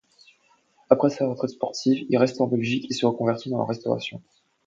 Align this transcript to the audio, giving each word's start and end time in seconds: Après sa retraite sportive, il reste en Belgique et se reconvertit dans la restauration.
Après 0.89 1.11
sa 1.11 1.27
retraite 1.27 1.51
sportive, 1.51 2.07
il 2.09 2.17
reste 2.17 2.41
en 2.41 2.47
Belgique 2.47 2.89
et 2.89 2.93
se 2.95 3.05
reconvertit 3.05 3.51
dans 3.51 3.59
la 3.59 3.65
restauration. 3.65 4.19